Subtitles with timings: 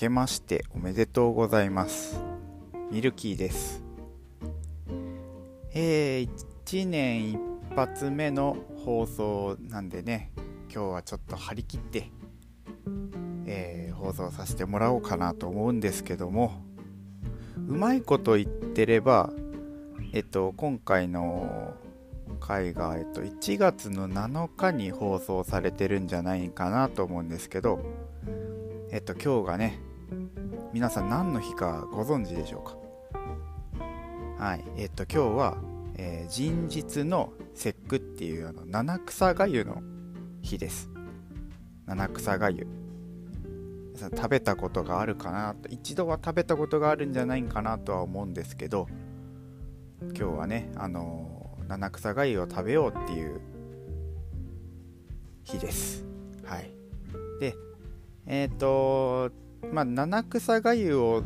[0.00, 2.18] けましておめでとうございます。
[2.90, 3.82] ミルキーです。
[5.74, 6.28] えー、
[6.64, 7.38] 1年一
[7.76, 10.32] 発目の放送なんでね
[10.74, 12.10] 今日はちょっと張り切って、
[13.44, 16.64] えー、放送させてもらおうかなと思うんですけども
[17.68, 19.30] うまいこと言ってれば
[20.14, 21.74] えっと今回の
[22.40, 27.80] 回が、えっと、1月の7日に放送されてるんじゃないかなと思うんですけど、
[28.90, 29.78] えっと、今日がね、
[30.72, 32.76] 皆さん何の日かご存知でしょうか？
[34.38, 35.58] はい、えっと、今日は、
[35.96, 39.82] えー、人日の節句っていうあの七草がゆの
[40.42, 40.88] 日です。
[41.86, 42.68] 七草がゆ。
[44.16, 48.86] 食べたことがあるかなと、一度は食べたことがあるんじゃないかなとは思うんですけど、
[50.00, 53.40] 今日はね、あの七草がゆを食べようっていう
[55.42, 56.06] 日です。
[56.44, 56.70] はい。
[57.40, 57.56] で、
[58.24, 59.32] えっ、ー、と、
[59.72, 61.22] まあ、七草がゆを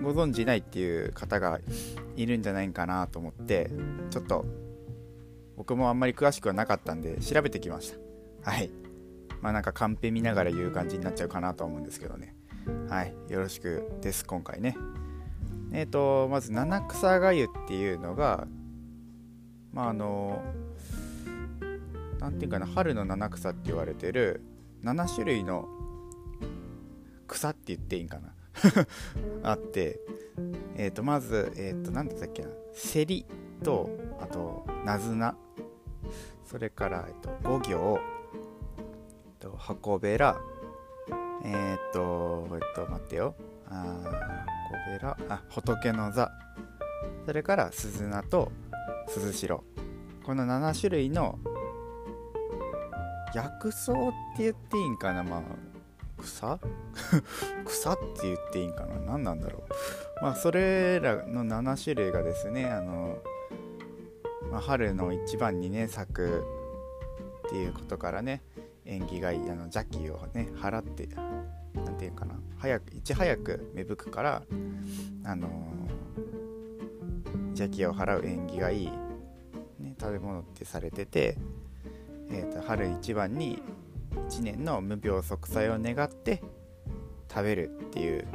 [0.00, 1.60] ご存じないっていう方が
[2.16, 3.70] いるんじゃないかなと思って、
[4.10, 4.44] ちょっと
[5.56, 7.94] 僕もあんまり詳しくはなかったんで調べてきまし
[8.42, 8.50] た。
[8.50, 8.70] はい。
[9.40, 12.34] まあなんかカンペ見ながら言う感じになっちゃうかなと思うんですけどね。
[12.88, 13.14] はい。
[13.28, 14.76] よろしくです、今回ね。
[15.72, 18.46] えっ、ー、と、まず七草がゆっていうのが、
[19.72, 20.42] まああの
[22.20, 24.42] 何て言うかな春の七草って言われてる
[24.84, 25.66] 7種類の
[27.32, 28.34] 草って言っていいんかな？
[29.50, 30.00] あって
[30.76, 32.48] えっ、ー、とまずえっ、ー、と何だったっけな？
[32.74, 33.26] セリ
[33.62, 35.34] とあとナズナ
[36.44, 37.98] それから、えっと、五行、
[38.76, 38.84] えっ
[39.38, 40.38] と、箱べら。
[41.44, 43.34] えっ、とえっと待ってよ。
[43.68, 43.84] あ
[44.68, 45.16] 箱べら。
[45.28, 46.30] あ仏の座。
[47.24, 48.52] それから鈴菜と
[49.08, 49.62] 鈴代。
[50.24, 51.38] この7種類の
[53.34, 53.96] 薬草っ
[54.36, 55.24] て言っていいんかな？
[55.24, 55.42] まあ
[56.22, 56.58] 草？
[57.66, 58.98] 草って言っていいんかな？
[59.00, 59.62] 何なんだろう？
[60.22, 63.18] まあそれらの7種類がですねあの、
[64.50, 66.44] まあ、春の一番にね咲く
[67.46, 68.42] っていうことからね
[68.84, 71.08] 縁起がいいあの邪気をね払って
[71.74, 72.34] 何て言うかな？
[72.58, 74.42] 早くいち早く芽吹くから
[75.24, 75.48] あの
[77.48, 78.86] 邪気を払う縁起がいい
[79.80, 81.36] ね食べ物ってされてて、
[82.30, 83.62] えーと、春一番に
[84.28, 86.42] 1年の無病息災を願って
[87.30, 88.26] 食べるっていう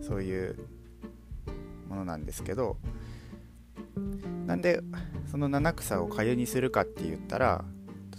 [0.00, 0.56] そういう
[1.88, 2.76] ものなんですけど
[4.46, 4.80] なんで
[5.30, 7.64] その七草をかゆにするかって言ったら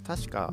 [0.06, 0.52] 確か、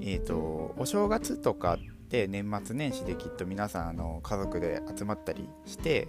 [0.00, 6.08] えーと、お正月とかって年末年始できっと皆さんあの家族で集まったりして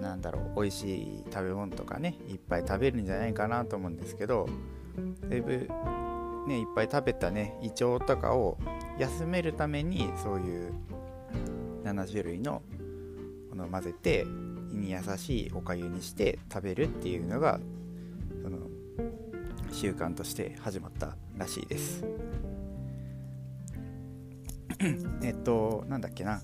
[0.00, 4.48] なんだろう美味しい食べ物とかねいっぱい食べるんじゃないかなと思うんですけど
[5.28, 5.68] だいぶ
[6.46, 8.58] ねいっぱい食べたね胃腸とかを
[8.98, 10.72] 休めるためにそういう
[11.84, 12.62] 7種類の
[13.50, 14.26] ものを混ぜて
[14.72, 17.60] 胃に優しいおかゆにして食べるっていうのが
[18.42, 18.58] その
[19.72, 22.04] 習慣として始まったらしいです。
[25.22, 26.40] えっとなんだっけな。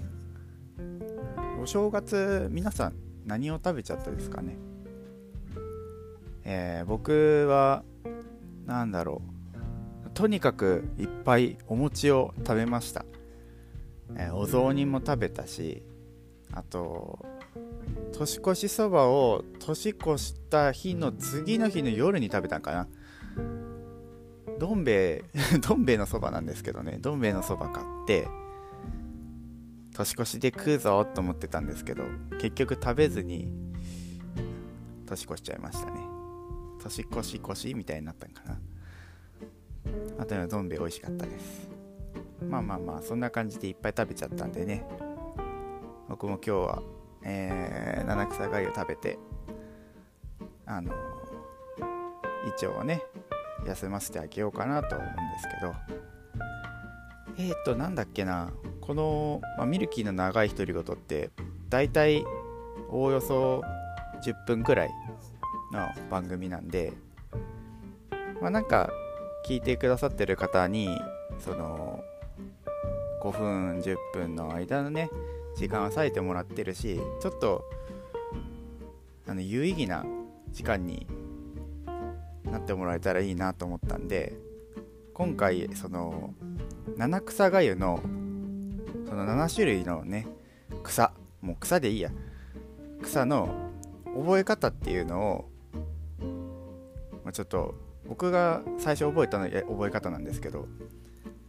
[1.60, 4.56] お正月皆さん何を食べちゃったですかね。
[6.44, 7.84] えー、僕は
[8.66, 9.31] 何だろう。
[10.14, 13.04] とにかくいっぱいお餅を食べました、
[14.16, 15.82] えー、お雑煮も食べたし
[16.52, 17.18] あと
[18.12, 22.88] 年越しそばを年越した日の次の日の夜に食べたんかな。
[24.58, 25.24] どん兵衛
[25.66, 26.98] どん兵衛のそばなんですけどね。
[27.00, 28.28] どん兵衛のそば買って
[29.94, 32.04] 年越しで食うぞと思ってたんですけど
[32.38, 33.52] 結局食べずに
[35.06, 36.00] 年越しちゃいましたね。
[36.82, 38.60] 年越し越しみたいになったんかな。
[40.22, 41.68] あとはゾンビ美味しかったです。
[42.48, 44.84] まあまあまあそんな感じでいっぱい食べちゃったんでね。
[46.08, 46.82] 僕も今日は、
[47.24, 49.18] えー、七草がゆを食べて
[50.64, 50.92] あの
[52.46, 53.02] 胃腸をね
[53.66, 55.74] 休ませてあげようかなと思うんですけど。
[57.38, 58.52] えー、っとなんだっけな。
[58.80, 61.30] この、まあ、ミルキーの長い独り言って
[61.68, 62.24] 大体
[62.90, 63.60] おおよそ
[64.24, 64.90] 10分くらい
[65.72, 66.92] の番組なんで。
[68.40, 68.88] まあなんか
[69.44, 70.88] 聞いてくださってる方に
[71.38, 72.02] その
[73.22, 75.10] 5分10分の間のね
[75.56, 77.64] 時間を割いてもらってるしちょっと
[79.26, 80.04] あの有意義な
[80.50, 81.06] 時間に
[82.44, 84.34] なってもらえたらいいなと思ったんで
[85.14, 86.34] 今回その
[86.96, 88.00] 七草がゆの
[89.08, 90.26] その7種類のね
[90.82, 92.10] 草もう草でいいや
[93.02, 93.70] 草の
[94.16, 95.44] 覚え方っていうのを、
[97.24, 97.74] ま、ちょっと
[98.06, 100.66] 僕が最初覚えたの覚え方なんですけど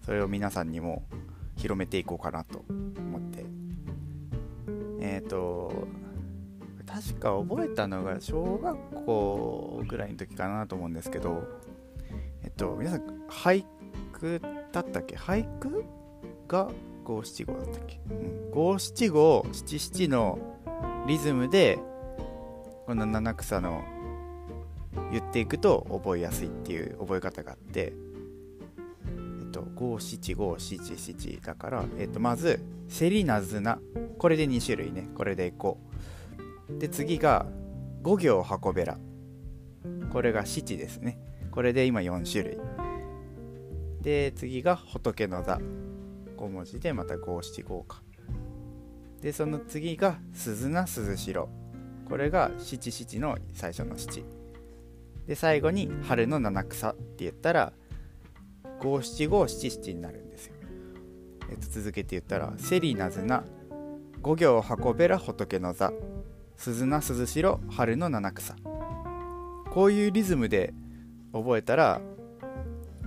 [0.05, 1.03] それを皆さんにも
[1.55, 3.45] 広めていこうかなと思って。
[5.00, 5.88] えっ、ー、と
[6.85, 11.44] 確か覚えたのが小学校ぐらいの時かなと思うんですけど
[12.44, 13.65] えっと皆さん俳
[14.13, 14.41] 句
[14.71, 15.15] だったっけ？
[15.15, 15.83] 俳句
[16.47, 16.69] が
[17.03, 18.00] 五七五だったっけ？
[18.53, 20.39] 五七五七七の
[21.07, 21.79] リズムで
[22.85, 23.83] この七草の
[25.11, 27.93] 言っていくと覚えやすいっていう覚え方があって
[29.41, 33.79] えっと五七五七七だから、えっと、まず「せりなずな」
[34.17, 35.09] これで2種類ね。
[35.15, 35.79] これでいこ
[36.69, 37.45] うで次が
[38.01, 38.97] 「五行運べら」
[40.11, 41.19] これが七ですね。
[41.51, 42.57] これで今4種類。
[44.01, 45.59] で次が仏の座。
[46.37, 48.01] 5文字でまた五七五か。
[49.21, 51.47] でその次が鈴名鈴代。
[52.07, 54.23] これが七七の最初の七。
[55.27, 57.73] で最後に春の七草って言ったら
[58.81, 60.55] 五七五七七になるんですよ、
[61.49, 63.43] えっと、続けて言ったら「セリナズナ
[64.21, 65.93] 五行運べら仏の座
[66.57, 68.55] 鈴名鈴代春の七草」
[69.71, 70.73] こういうリズムで
[71.31, 72.01] 覚えたら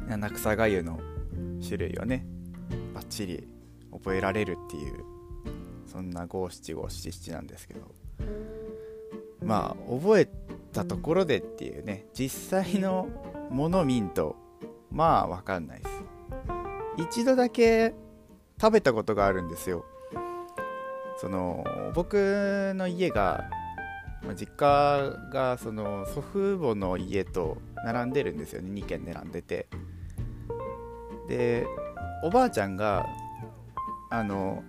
[0.09, 0.99] 七草がゆの
[1.63, 2.27] 種類をね
[2.95, 3.47] バッチリ
[3.93, 5.05] 覚えられるっていう
[5.87, 7.95] そんな五七五七七なんですけど。
[9.47, 10.29] まあ覚え
[10.73, 13.09] たところでっていうね実際の
[13.49, 14.35] もの見んと
[14.91, 15.91] まあ分かんないです。
[16.99, 17.95] 一度だけ
[18.61, 19.85] 食べたことがあるんですよ。
[21.19, 21.65] その
[21.95, 23.49] 僕の家が
[24.35, 28.71] 実家がその祖父母の家と並んでるんですよね。
[28.81, 29.69] 2軒並んでて。
[31.29, 31.67] で
[32.25, 33.07] おばあちゃんが
[34.11, 34.65] あの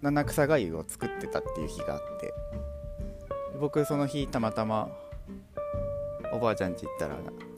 [0.00, 2.32] 七草がゆを作ってたっていう日があって。
[3.62, 4.88] 僕その日たまたま
[6.32, 7.14] おばあちゃんち行ったら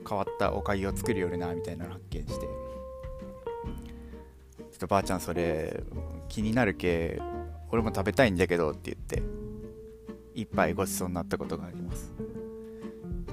[0.06, 2.48] 変わったおかゆを作るよるなみたいなの発見してちょ
[4.74, 5.82] っとばあちゃんそれ
[6.28, 7.22] 気になるけ
[7.70, 9.22] 俺も食べたいんだけどって言って
[10.34, 12.12] 一杯ごちそうになったことがあります。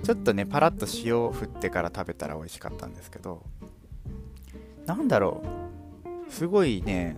[0.03, 3.43] ちょっとねパラッと塩を振ってから食べたら美味しかったんですけど
[4.85, 5.43] なんだろ
[6.29, 6.31] う。
[6.31, 7.17] すごいね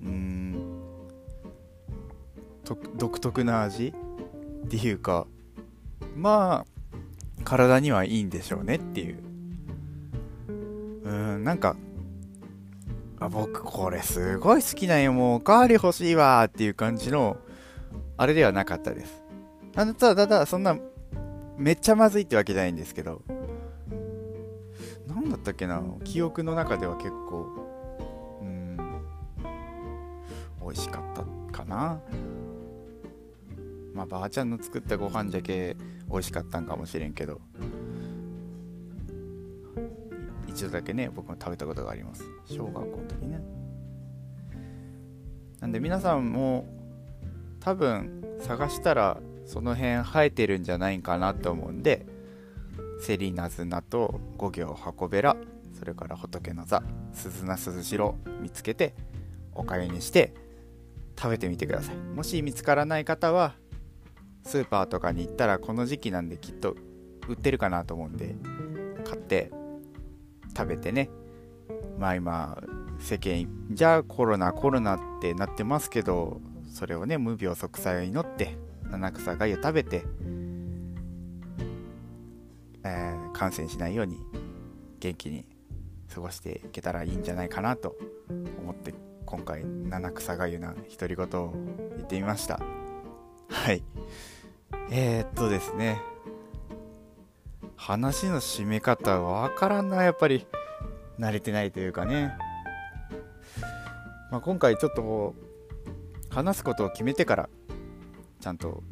[0.00, 0.80] うん
[2.96, 3.92] 独特な味。
[4.64, 5.26] っていうか
[6.16, 9.18] まあ体にはいいんでしょうねっていう。
[11.04, 11.76] うんなんか
[13.20, 17.36] あ僕これすごい好きなんよもうおかわり欲しいわっていう感じの
[18.16, 19.22] あれではなかったです。
[19.76, 20.76] あのただただそんな
[21.58, 23.22] めっちゃまずいってわけじゃないんですけど。
[25.06, 27.46] 何だったっけな記憶の中では結構
[28.40, 28.76] うん
[30.62, 32.00] 美味しかったかな。
[33.94, 35.76] まあばあちゃんの作ったご飯じゃけ
[36.10, 37.40] 美味しかったんかもしれんけど
[40.48, 42.24] 一度だけね僕も食べたことがあります。
[42.44, 43.40] 小学校の時ね。
[45.60, 46.66] なんで皆さんも
[47.60, 52.06] 多分探したらその辺生えてるんじゃないかなと思うんで
[53.00, 55.36] セリナズナと五行箱べら
[55.72, 56.82] それから仏の座
[57.12, 58.94] 鈴名鈴代見つけて
[59.54, 60.34] おかゆにして
[61.16, 61.96] 食べてみてください。
[61.96, 63.54] もし見つからない方は
[64.44, 66.76] スーパーとかに行ったらこの時期なんできっと
[67.28, 68.36] 売ってるかなと思うんで
[69.04, 69.50] 買って
[70.56, 71.10] 食べてね。
[71.98, 72.62] まあ今
[72.98, 76.40] 世間じゃあコロナコロナってなってますけど
[76.72, 78.56] それをね無病息災を祈って
[78.90, 80.04] 七草がゆ食べて、
[82.84, 84.18] えー、感染しないように
[85.00, 85.46] 元気に
[86.12, 87.96] 過ごしていけたらいいんじゃないかなと
[88.60, 88.94] 思って
[89.26, 91.52] 今回七草がゆな独り言を
[91.96, 92.60] 言ってみました。
[93.48, 93.82] はい。
[94.90, 96.00] えー、っとですね。
[97.76, 100.02] 話の締め方わからんな。
[100.02, 100.46] やっぱり。
[101.18, 102.36] 慣れてないというかね、
[104.30, 105.34] まあ、今回ちょっと
[106.30, 107.48] 話すことを決めてから
[108.40, 108.82] ちゃんと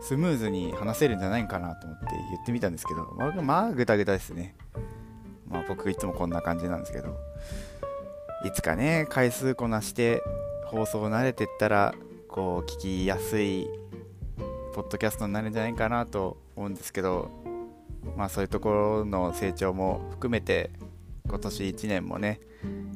[0.00, 4.54] スムーズに話せるんじゃないかなと思って言ってみたんですけど、まあ、まあ、ぐたぐたですね。
[5.48, 7.16] まあ、僕いつもこんな感じなんですけど、
[8.44, 10.22] いつかね、回数こなして
[10.66, 11.94] 放送慣れてったら、
[12.28, 13.66] こう、聞きやすい
[14.74, 17.30] ポッドキャストになるんじゃないかなと思うんですけど、
[18.16, 20.72] まあそういうところの成長も含めて、
[21.28, 22.40] 今年1年もね、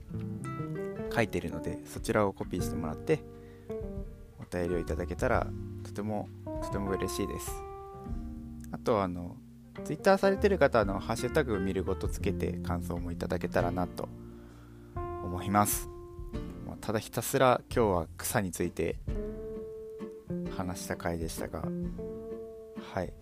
[1.14, 3.22] 書いてるので、そちらをコピーしてもらって、
[4.40, 5.46] お便りをいただけたら、
[5.84, 6.28] とても
[6.62, 7.50] とても嬉しいです。
[8.72, 9.36] あとあの
[9.84, 14.08] Twitter されてる方のハッシュタグ見るごとつけて感想もいただけたらなと
[14.96, 15.88] 思います。
[16.80, 18.96] ただひたすら今日は草について
[20.54, 21.62] 話した回でしたが
[22.92, 23.12] はい。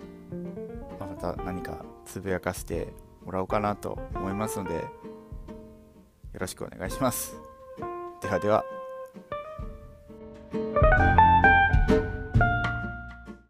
[0.98, 2.88] また何かつぶやかせて
[3.24, 4.80] もらおうかなと思いますのでよ
[6.40, 7.51] ろしくお願いします。
[8.22, 8.64] ではでは。